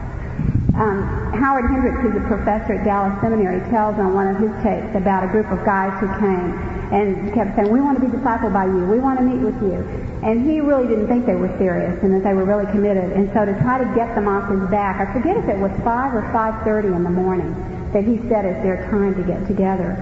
[0.75, 4.91] Um, Howard Hendricks, who's a professor at Dallas Seminary, tells on one of his tapes
[4.99, 6.53] about a group of guys who came
[6.93, 8.85] and kept saying, we want to be discipled by you.
[8.91, 9.87] We want to meet with you.
[10.27, 13.15] And he really didn't think they were serious and that they were really committed.
[13.15, 15.71] And so to try to get them off his back, I forget if it was
[15.81, 17.55] 5 or 5.30 in the morning
[17.95, 19.95] that he said it's their time to get together.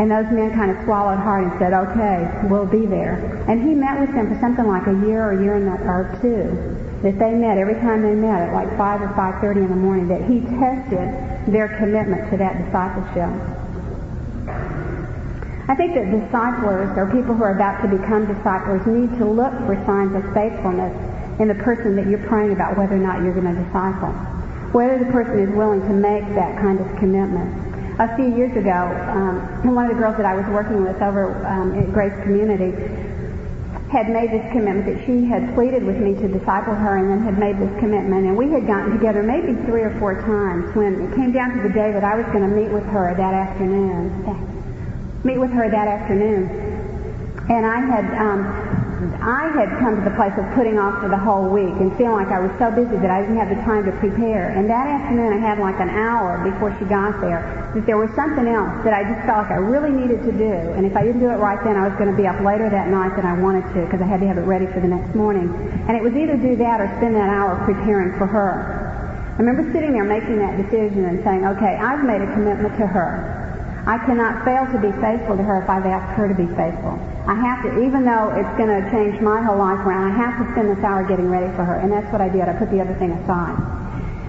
[0.00, 3.20] And those men kind of swallowed hard and said, okay, we'll be there.
[3.52, 5.76] And he met with them for something like a year or a year and a,
[5.84, 6.56] or two.
[7.04, 10.08] That they met every time they met at like 5 or 5.30 in the morning.
[10.08, 13.28] That he tested their commitment to that discipleship.
[15.68, 19.52] I think that disciplers or people who are about to become disciplers need to look
[19.68, 20.96] for signs of faithfulness
[21.44, 24.16] in the person that you're praying about whether or not you're going to disciple.
[24.72, 27.69] Whether the person is willing to make that kind of commitment
[28.00, 31.36] a few years ago, um, one of the girls that I was working with over
[31.44, 32.72] um, at Grace Community
[33.92, 37.20] had made this commitment that she had pleaded with me to disciple her and then
[37.20, 38.24] had made this commitment.
[38.24, 41.60] And we had gotten together maybe three or four times when it came down to
[41.60, 44.24] the day that I was going to meet with her that afternoon.
[45.22, 46.48] Meet with her that afternoon.
[47.50, 48.40] And I had um,
[49.00, 52.20] I had come to the place of putting off for the whole week and feeling
[52.20, 54.52] like I was so busy that I didn't have the time to prepare.
[54.52, 57.40] And that afternoon I had like an hour before she got there
[57.72, 60.52] that there was something else that I just felt like I really needed to do.
[60.76, 62.68] And if I didn't do it right then, I was going to be up later
[62.68, 64.92] that night than I wanted to because I had to have it ready for the
[64.92, 65.48] next morning.
[65.88, 68.68] And it was either do that or spend that hour preparing for her.
[69.32, 72.84] I remember sitting there making that decision and saying, okay, I've made a commitment to
[72.84, 73.39] her.
[73.86, 77.00] I cannot fail to be faithful to her if I've asked her to be faithful.
[77.24, 80.36] I have to, even though it's going to change my whole life around, I have
[80.36, 81.80] to spend this hour getting ready for her.
[81.80, 82.44] And that's what I did.
[82.44, 83.56] I put the other thing aside.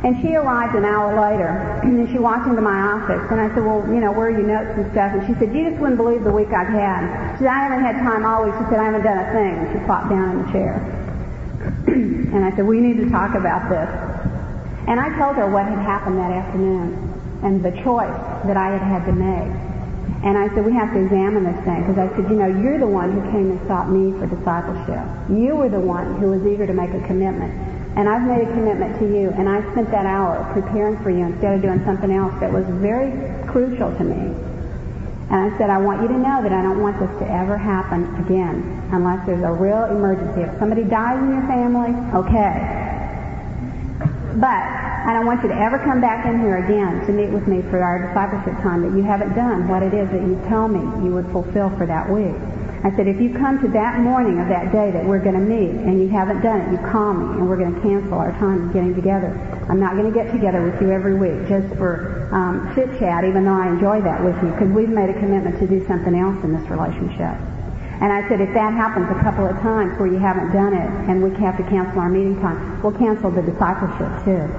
[0.07, 1.51] And she arrived an hour later,
[1.83, 4.47] and she walked into my office, and I said, well, you know, where are your
[4.47, 5.13] notes and stuff?
[5.13, 7.35] And she said, you just wouldn't believe the week I've had.
[7.35, 8.55] She said, I haven't had time all week.
[8.55, 9.53] She said, I haven't done a thing.
[9.61, 10.73] And she plopped down in the chair.
[12.33, 13.89] and I said, we need to talk about this.
[14.87, 17.10] And I told her what had happened that afternoon
[17.43, 19.51] and the choice that I had had to make.
[20.23, 21.81] And I said, we have to examine this thing.
[21.81, 25.01] Because I said, you know, you're the one who came and sought me for discipleship.
[25.29, 27.49] You were the one who was eager to make a commitment.
[27.97, 29.33] And I've made a commitment to you.
[29.33, 32.65] And I spent that hour preparing for you instead of doing something else that was
[32.77, 33.09] very
[33.49, 34.37] crucial to me.
[35.31, 37.57] And I said, I want you to know that I don't want this to ever
[37.57, 40.41] happen again unless there's a real emergency.
[40.41, 42.80] If somebody dies in your family, okay.
[44.39, 44.63] But
[45.01, 47.61] I don't want you to ever come back in here again to meet with me
[47.69, 50.79] for our discipleship time that you haven't done what it is that you tell me
[51.03, 52.35] you would fulfill for that week.
[52.83, 55.43] I said, if you come to that morning of that day that we're going to
[55.43, 58.31] meet and you haven't done it, you call me and we're going to cancel our
[58.39, 59.37] time of getting together.
[59.69, 63.23] I'm not going to get together with you every week just for um, chit chat,
[63.23, 66.15] even though I enjoy that with you, because we've made a commitment to do something
[66.15, 67.37] else in this relationship.
[68.01, 70.89] And I said, if that happens a couple of times where you haven't done it
[71.07, 74.49] and we have to cancel our meeting time, we'll cancel the discipleship too.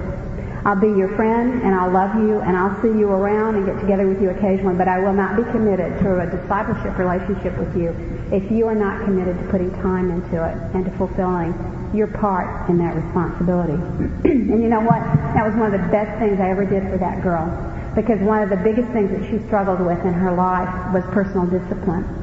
[0.63, 3.77] I'll be your friend and I'll love you and I'll see you around and get
[3.81, 7.75] together with you occasionally, but I will not be committed to a discipleship relationship with
[7.75, 7.91] you
[8.31, 11.51] if you are not committed to putting time into it and to fulfilling
[11.93, 13.75] your part in that responsibility.
[14.23, 15.03] and you know what?
[15.35, 17.51] That was one of the best things I ever did for that girl
[17.93, 21.45] because one of the biggest things that she struggled with in her life was personal
[21.45, 22.22] discipline.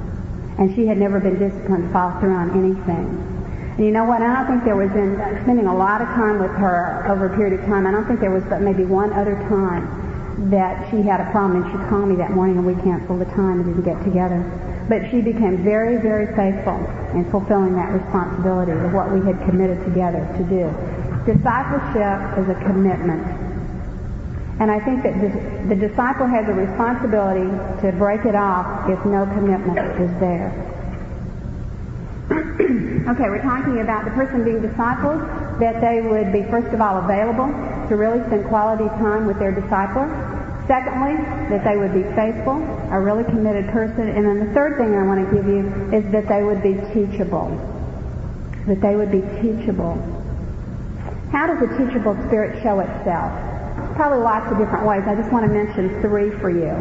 [0.61, 3.09] And she had never been disciplined through on anything.
[3.81, 4.20] And you know what?
[4.20, 7.33] I don't think there was in uh, spending a lot of time with her over
[7.33, 7.87] a period of time.
[7.87, 9.88] I don't think there was but maybe one other time
[10.53, 13.31] that she had a problem and she called me that morning and we canceled the
[13.33, 14.44] time and didn't get together.
[14.85, 16.77] But she became very, very faithful
[17.16, 20.68] in fulfilling that responsibility of what we had committed together to do.
[21.25, 23.25] Discipleship is a commitment.
[24.61, 25.16] And I think that
[25.73, 27.49] the disciple has a responsibility
[27.81, 30.53] to break it off if no commitment is there.
[33.09, 35.16] okay, we're talking about the person being disciples,
[35.64, 37.49] that they would be, first of all, available
[37.88, 40.12] to really spend quality time with their discipler.
[40.68, 41.16] Secondly,
[41.49, 42.61] that they would be faithful,
[42.92, 44.12] a really committed person.
[44.12, 46.77] And then the third thing I want to give you is that they would be
[46.92, 47.49] teachable.
[48.68, 49.96] That they would be teachable.
[51.33, 53.49] How does a teachable spirit show itself?
[54.00, 55.02] Probably lots of different ways.
[55.04, 56.72] I just want to mention three for you.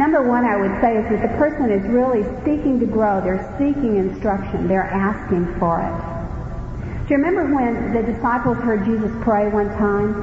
[0.00, 3.20] Number one, I would say, is that the person is really seeking to grow.
[3.20, 4.66] They're seeking instruction.
[4.66, 5.92] They're asking for it.
[7.04, 10.16] Do you remember when the disciples heard Jesus pray one time?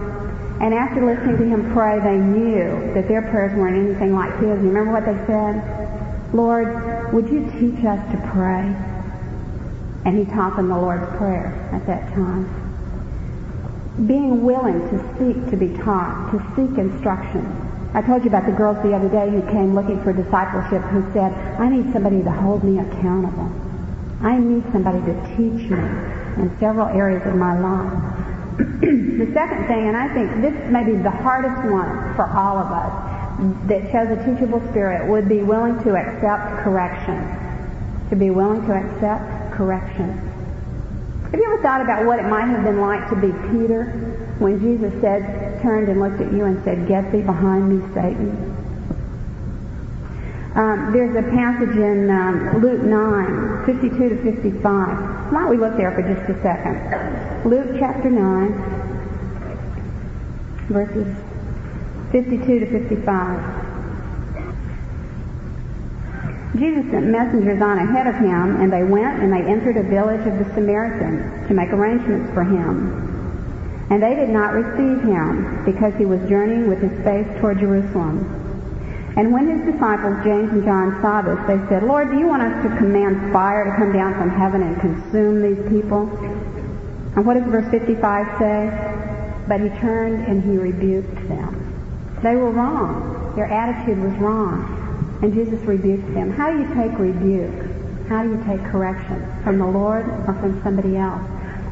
[0.59, 4.57] And after listening to him pray, they knew that their prayers weren't anything like his.
[4.57, 6.33] You remember what they said?
[6.33, 8.73] Lord, would you teach us to pray?
[10.09, 12.66] And he taught them the Lord's Prayer at that time.
[14.05, 17.41] Being willing to seek to be taught, to seek instruction,
[17.93, 21.01] I told you about the girls the other day who came looking for discipleship who
[21.13, 23.49] said, I need somebody to hold me accountable.
[24.21, 25.81] I need somebody to teach me
[26.37, 28.17] in several areas of my life.
[28.81, 32.69] the second thing, and I think this may be the hardest one for all of
[32.69, 32.93] us,
[33.67, 37.17] that shows a teachable spirit would be willing to accept correction.
[38.09, 40.36] To be willing to accept correction.
[41.31, 43.83] Have you ever thought about what it might have been like to be Peter
[44.39, 48.31] when Jesus said, turned and looked at you and said, Get thee behind me, Satan?
[50.55, 54.63] Um, there's a passage in um, Luke 9, 52 to 55.
[54.63, 57.43] Why don't we look there for just a second?
[57.43, 58.53] Luke chapter 9,
[60.69, 61.13] verses
[62.13, 63.66] 52 to 55.
[66.57, 70.25] Jesus sent messengers on ahead of him, and they went and they entered a village
[70.25, 73.05] of the Samaritans to make arrangements for him.
[73.89, 78.25] And they did not receive him because he was journeying with his face toward Jerusalem.
[79.15, 82.43] And when his disciples, James and John, saw this, they said, Lord, do you want
[82.43, 86.05] us to command fire to come down from heaven and consume these people?
[87.15, 87.97] And what does verse 55
[88.37, 88.69] say?
[89.47, 92.19] But he turned and he rebuked them.
[92.21, 93.33] They were wrong.
[93.35, 94.86] Their attitude was wrong.
[95.21, 96.31] And Jesus rebuked them.
[96.31, 98.07] How do you take rebuke?
[98.07, 99.17] How do you take correction?
[99.43, 101.21] From the Lord or from somebody else?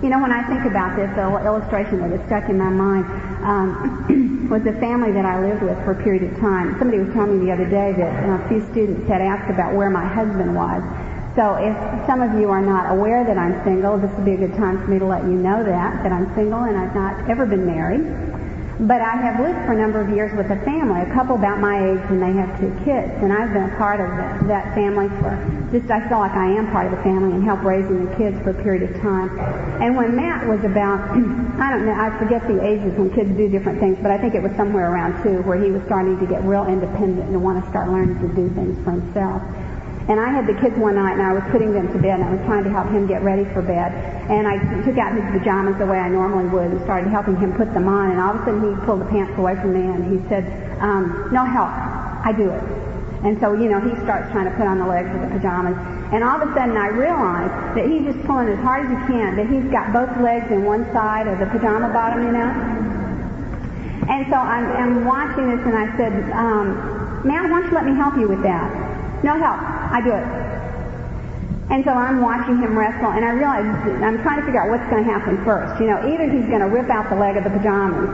[0.04, 3.06] You know, when I think about this, the illustration that is stuck in my mind
[3.46, 6.76] um, was a family that I lived with for a period of time.
[6.78, 9.90] Somebody was telling me the other day that a few students had asked about where
[9.90, 10.84] my husband was.
[11.36, 11.76] So if
[12.08, 14.80] some of you are not aware that I'm single, this would be a good time
[14.84, 17.66] for me to let you know that, that I'm single and I've not ever been
[17.66, 18.04] married.
[18.76, 21.64] But I have lived for a number of years with a family, a couple about
[21.64, 23.08] my age, and they have two kids.
[23.24, 25.32] And I've been a part of the, that family for
[25.72, 28.36] just, I feel like I am part of the family and help raising the kids
[28.44, 29.32] for a period of time.
[29.80, 31.00] And when Matt was about,
[31.64, 34.36] I don't know, I forget the ages when kids do different things, but I think
[34.36, 37.64] it was somewhere around two where he was starting to get real independent and want
[37.64, 39.40] to start learning to do things for himself.
[40.06, 42.24] And I had the kids one night and I was putting them to bed and
[42.24, 43.90] I was trying to help him get ready for bed.
[44.30, 47.58] And I took out his pajamas the way I normally would and started helping him
[47.58, 48.14] put them on.
[48.14, 50.46] And all of a sudden he pulled the pants away from me and he said,
[50.78, 51.74] um, no help.
[52.22, 52.62] I do it.
[53.26, 55.74] And so, you know, he starts trying to put on the legs of the pajamas.
[56.14, 59.00] And all of a sudden I realize that he's just pulling as hard as he
[59.10, 62.54] can, that he's got both legs in one side of the pajama bottom, you know?
[64.06, 67.90] And so I'm, I'm watching this and I said, um, Matt, why don't you let
[67.90, 68.70] me help you with that?
[69.26, 69.75] No help.
[69.96, 70.28] I do it.
[71.72, 73.64] And so I'm watching him wrestle, and I realize
[74.04, 75.80] I'm trying to figure out what's going to happen first.
[75.80, 78.12] You know, either he's going to rip out the leg of the pajamas,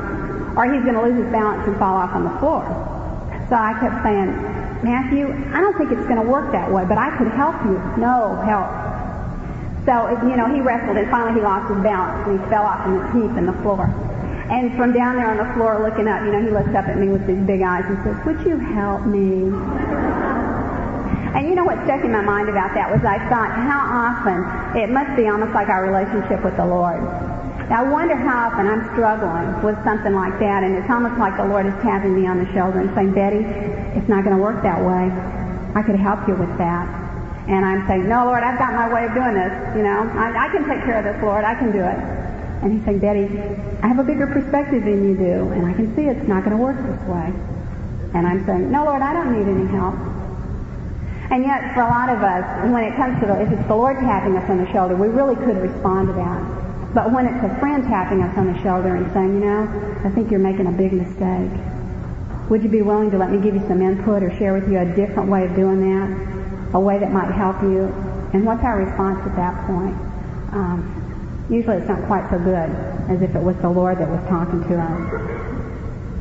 [0.53, 2.61] or he's going to lose his balance and fall off on the floor.
[3.49, 4.29] So I kept saying,
[4.85, 7.81] Matthew, I don't think it's going to work that way, but I could help you.
[7.97, 8.69] No help.
[9.89, 12.85] So, you know, he wrestled, and finally he lost his balance, and he fell off
[12.85, 13.89] in this heap in the floor.
[14.53, 17.01] And from down there on the floor looking up, you know, he looks up at
[17.01, 19.49] me with these big eyes and says, would you help me?
[21.35, 24.43] And you know what stuck in my mind about that was I thought how often
[24.75, 26.99] it must be almost like our relationship with the Lord.
[27.71, 31.47] I wonder how often I'm struggling with something like that, and it's almost like the
[31.47, 33.47] Lord is tapping me on the shoulder and saying, Betty,
[33.95, 35.07] it's not going to work that way.
[35.71, 36.83] I could help you with that.
[37.47, 39.55] And I'm saying, no, Lord, I've got my way of doing this.
[39.79, 41.47] You know, I, I can take care of this, Lord.
[41.47, 41.99] I can do it.
[42.59, 43.31] And he's saying, Betty,
[43.79, 46.55] I have a bigger perspective than you do, and I can see it's not going
[46.55, 47.31] to work this way.
[48.13, 49.95] And I'm saying, no, Lord, I don't need any help.
[51.31, 52.43] And yet, for a lot of us,
[52.75, 55.07] when it comes to the, if it's the Lord tapping us on the shoulder, we
[55.07, 56.43] really could respond to that.
[56.93, 59.63] But when it's a friend tapping us on the shoulder and saying, you know,
[60.03, 61.55] I think you're making a big mistake.
[62.51, 64.79] Would you be willing to let me give you some input or share with you
[64.79, 66.75] a different way of doing that?
[66.75, 67.87] A way that might help you?
[68.35, 69.95] And what's our response at that point?
[70.51, 72.67] Um, usually it's not quite so good
[73.07, 74.99] as if it was the Lord that was talking to us.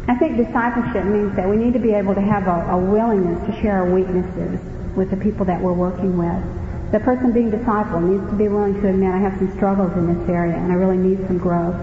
[0.07, 3.43] I think discipleship means that we need to be able to have a, a willingness
[3.51, 4.61] to share our weaknesses
[4.97, 6.93] with the people that we're working with.
[6.93, 10.13] The person being discipled needs to be willing to admit, I have some struggles in
[10.13, 11.77] this area and I really need some growth.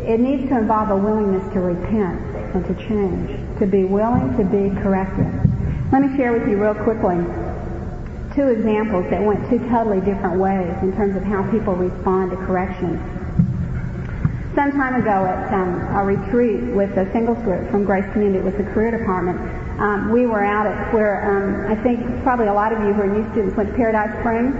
[0.00, 2.20] It needs to involve a willingness to repent
[2.54, 5.26] and to change, to be willing to be corrected.
[5.92, 7.16] Let me share with you real quickly
[8.38, 12.36] two examples that went two totally different ways in terms of how people respond to
[12.36, 12.94] correction.
[14.54, 18.56] Some time ago at um, a retreat with a singles group from Grace Community with
[18.56, 19.38] the career department,
[19.78, 23.02] um, we were out at where um, I think probably a lot of you who
[23.02, 24.54] are new students went to Paradise Springs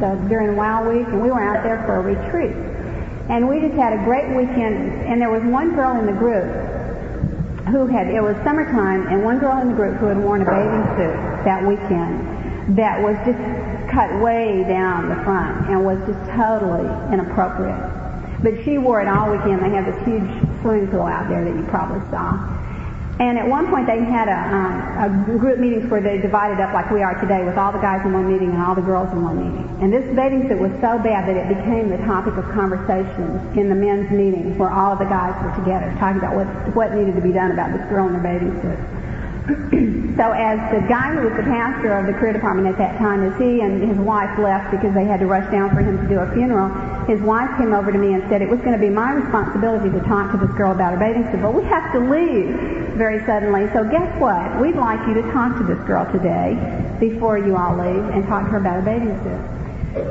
[0.00, 2.56] the, during WOW week, and we were out there for a retreat.
[3.28, 6.46] And we just had a great weekend, and there was one girl in the group
[7.68, 10.44] who had, it was summertime, and one girl in the group who had worn a
[10.44, 13.38] bathing suit that weekend that was just
[13.90, 17.76] cut way down the front and was just totally inappropriate.
[18.42, 19.62] But she wore it all weekend.
[19.62, 20.26] They have this huge
[20.62, 22.65] swimming pool out there that you probably saw.
[23.18, 26.74] And at one point they had a, um, a group meetings where they divided up
[26.74, 29.10] like we are today with all the guys in one meeting and all the girls
[29.12, 29.64] in one meeting.
[29.80, 33.70] And this bathing suit was so bad that it became the topic of conversation in
[33.70, 36.46] the men's meeting where all of the guys were together talking about what,
[36.76, 38.95] what needed to be done about this girl in her bathing suit.
[39.46, 43.22] So as the guy who was the pastor of the career department at that time,
[43.22, 46.08] as he and his wife left because they had to rush down for him to
[46.10, 46.66] do a funeral,
[47.06, 49.86] his wife came over to me and said it was going to be my responsibility
[49.86, 52.58] to talk to this girl about her bathing suit, but we have to leave
[52.98, 53.70] very suddenly.
[53.70, 54.42] So guess what?
[54.58, 56.58] We'd like you to talk to this girl today
[56.98, 59.38] before you all leave and talk to her about her bathing suit.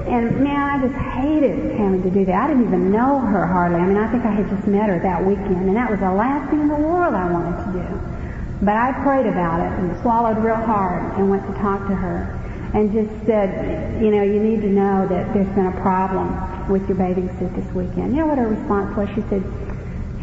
[0.07, 2.35] And man, I just hated having to do that.
[2.35, 3.83] I didn't even know her hardly.
[3.83, 6.13] I mean, I think I had just met her that weekend, and that was the
[6.13, 8.14] last thing in the world I wanted to do.
[8.61, 12.31] But I prayed about it and swallowed real hard and went to talk to her
[12.73, 16.31] and just said, you know, you need to know that there's been a problem
[16.69, 18.15] with your bathing suit this weekend.
[18.15, 19.07] You know what her response was?
[19.15, 19.43] She said,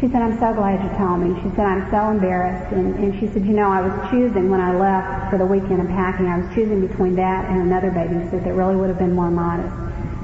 [0.01, 1.31] she said, I'm so glad you told me.
[1.41, 2.73] She said, I'm so embarrassed.
[2.73, 5.81] And, and she said, you know, I was choosing when I left for the weekend
[5.81, 8.99] of packing, I was choosing between that and another bathing suit that really would have
[8.99, 9.73] been more modest.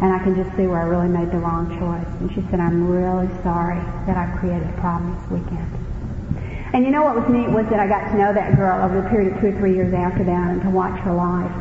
[0.01, 2.07] And I can just see where I really made the wrong choice.
[2.19, 5.88] And she said, I'm really sorry that I created a problem this weekend.
[6.73, 9.01] And you know what was neat was that I got to know that girl over
[9.01, 11.51] the period of two or three years after that and to watch her life.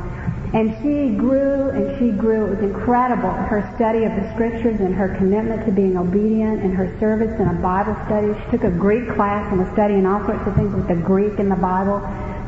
[0.52, 2.46] And she grew and she grew.
[2.46, 3.30] It was incredible.
[3.30, 7.48] Her study of the scriptures and her commitment to being obedient and her service in
[7.48, 8.32] a Bible study.
[8.44, 11.38] She took a Greek class and was studying all sorts of things with the Greek
[11.38, 12.00] in the Bible.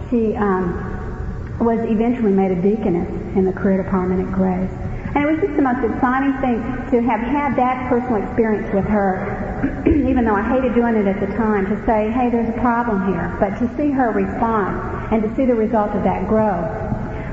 [0.08, 4.89] She um, was eventually made a deaconess in the career department at Grace.
[5.14, 6.62] And it was just the most exciting thing
[6.94, 11.18] to have had that personal experience with her, even though I hated doing it at
[11.18, 13.36] the time, to say, hey, there's a problem here.
[13.40, 14.78] But to see her respond
[15.12, 16.62] and to see the result of that grow.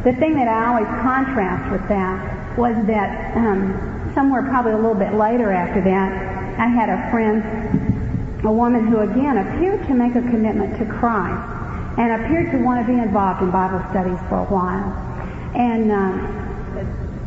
[0.03, 4.95] The thing that I always contrast with that was that um, somewhere probably a little
[4.95, 6.09] bit later after that,
[6.57, 7.45] I had a friend,
[8.43, 11.45] a woman who again appeared to make a commitment to Christ
[11.99, 14.89] and appeared to want to be involved in Bible studies for a while.
[15.53, 16.47] And uh,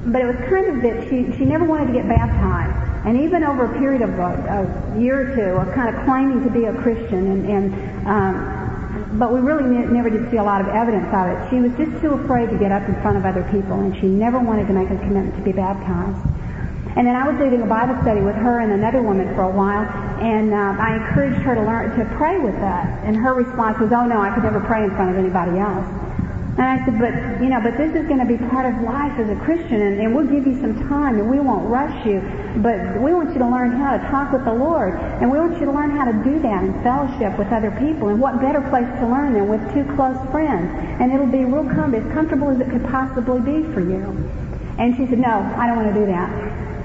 [0.07, 2.77] but it was kind of that she, she never wanted to get baptized.
[3.07, 6.45] And even over a period of a, a year or two of kind of claiming
[6.45, 8.61] to be a Christian and, and um,
[9.19, 11.51] but we really ne- never did see a lot of evidence of it.
[11.51, 14.07] She was just too afraid to get up in front of other people and she
[14.07, 16.25] never wanted to make a commitment to be baptized.
[16.97, 19.51] And then I was leading a Bible study with her and another woman for a
[19.51, 19.87] while,
[20.19, 22.89] and um, I encouraged her to learn to pray with us.
[23.05, 25.87] And her response was, "Oh no, I could never pray in front of anybody else."
[26.59, 29.17] And I said, but, you know, but this is going to be part of life
[29.19, 32.21] as a Christian, and, and we'll give you some time, and we won't rush you,
[32.61, 35.55] but we want you to learn how to talk with the Lord, and we want
[35.59, 38.09] you to learn how to do that in fellowship with other people.
[38.09, 40.69] And what better place to learn than with two close friends?
[41.01, 44.05] And it'll be real com- as comfortable as it could possibly be for you.
[44.77, 46.29] And she said, no, I don't want to do that.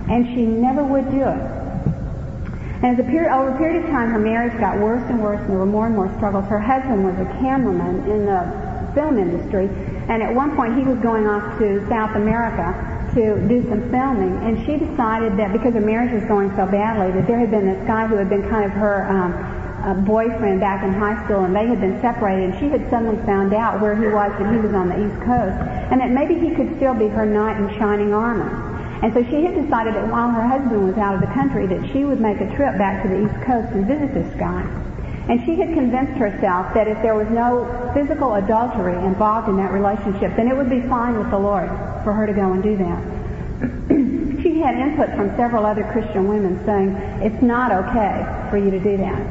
[0.08, 1.42] And she never would do it.
[2.84, 5.40] And as a period, over a period of time, her marriage got worse and worse,
[5.42, 6.46] and there were more and more struggles.
[6.46, 8.65] Her husband was a cameraman in the
[8.96, 9.70] film industry.
[10.10, 12.74] And at one point, he was going off to South America
[13.14, 17.12] to do some filming, and she decided that because her marriage was going so badly,
[17.16, 19.32] that there had been this guy who had been kind of her um,
[19.86, 23.16] uh, boyfriend back in high school, and they had been separated, and she had suddenly
[23.26, 25.56] found out where he was, that he was on the East Coast,
[25.92, 28.52] and that maybe he could still be her knight in shining armor.
[29.04, 31.88] And so she had decided that while her husband was out of the country, that
[31.94, 34.64] she would make a trip back to the East Coast and visit this guy.
[35.30, 37.66] And she had convinced herself that if there was no
[37.96, 41.70] physical adultery involved in that relationship, then it would be fine with the Lord
[42.04, 43.00] for her to go and do that.
[44.44, 46.92] she had input from several other Christian women saying
[47.24, 49.24] it's not okay for you to do that.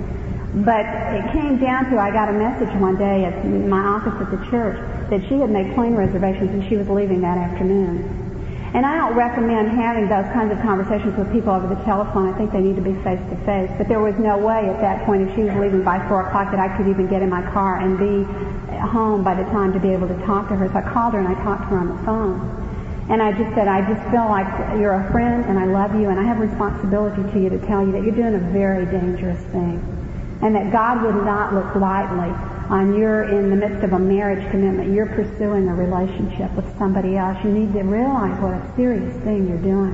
[0.65, 4.31] But it came down to I got a message one day at my office at
[4.31, 8.25] the church that she had made plane reservations and she was leaving that afternoon.
[8.75, 12.27] And I don't recommend having those kinds of conversations with people over the telephone.
[12.27, 13.71] I think they need to be face to face.
[13.79, 16.51] But there was no way at that point, if she was leaving by four o'clock,
[16.51, 18.27] that I could even get in my car and be
[18.81, 20.69] home by the time to be able to talk to her.
[20.69, 22.65] So I called her and I talked to her on the phone.
[23.11, 24.49] And I just said, I just feel like
[24.81, 27.85] you're a friend and I love you and I have responsibility to you to tell
[27.85, 29.77] you that you're doing a very dangerous thing.
[30.41, 32.33] And that God would not look lightly
[32.71, 37.17] on you're in the midst of a marriage commitment, you're pursuing a relationship with somebody
[37.17, 39.93] else, you need to realize what a serious thing you're doing.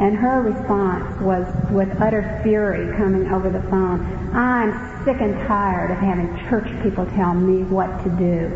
[0.00, 4.00] And her response was with utter fury coming over the phone,
[4.34, 8.50] I'm sick and tired of having church people tell me what to do.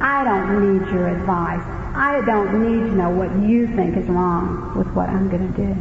[0.00, 1.62] I don't need your advice.
[1.94, 5.56] I don't need to know what you think is wrong with what I'm going to
[5.56, 5.76] do.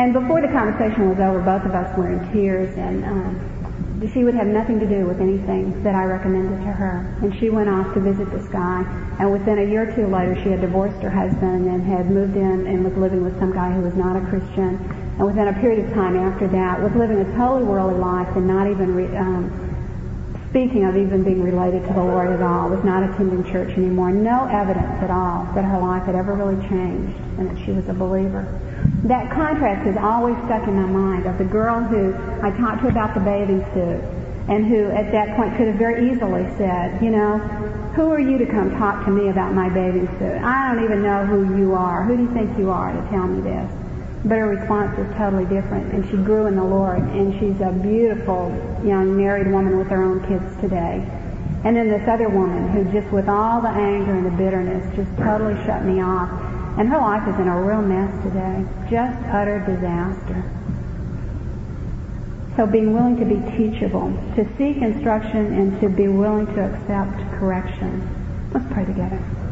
[0.00, 4.24] And before the conversation was over, both of us were in tears and um, she
[4.24, 7.16] would have nothing to do with anything that I recommended to her.
[7.22, 8.84] And she went off to visit this guy.
[9.18, 12.36] And within a year or two later, she had divorced her husband and had moved
[12.36, 15.05] in and was living with some guy who was not a Christian.
[15.18, 18.46] And within a period of time after that, was living a totally worldly life and
[18.46, 19.48] not even re- um,
[20.50, 24.10] speaking of even being related to the Lord at all, was not attending church anymore.
[24.10, 27.88] No evidence at all that her life had ever really changed and that she was
[27.88, 28.44] a believer.
[29.04, 32.88] That contrast has always stuck in my mind of the girl who I talked to
[32.88, 34.00] about the bathing suit
[34.48, 37.38] and who at that point could have very easily said, you know,
[37.96, 40.40] who are you to come talk to me about my bathing suit?
[40.42, 42.04] I don't even know who you are.
[42.04, 43.85] Who do you think you are to tell me this?
[44.26, 47.72] But her response was totally different, and she grew in the Lord, and she's a
[47.72, 48.50] beautiful
[48.84, 51.06] young married woman with her own kids today.
[51.64, 55.10] And then this other woman who just with all the anger and the bitterness just
[55.16, 56.30] totally shut me off
[56.76, 58.64] and her life is in a real mess today.
[58.90, 60.44] Just utter disaster.
[62.54, 67.18] So being willing to be teachable, to seek instruction, and to be willing to accept
[67.38, 68.50] correction.
[68.52, 69.45] Let's pray together.